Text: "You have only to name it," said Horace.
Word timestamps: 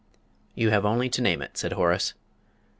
"You 0.55 0.71
have 0.71 0.83
only 0.83 1.09
to 1.09 1.21
name 1.21 1.43
it," 1.43 1.59
said 1.59 1.73
Horace. 1.73 2.15